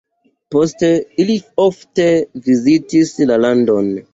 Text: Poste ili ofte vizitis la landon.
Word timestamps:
Poste 0.55 0.89
ili 1.23 1.35
ofte 1.65 2.09
vizitis 2.49 3.13
la 3.33 3.39
landon. 3.47 3.97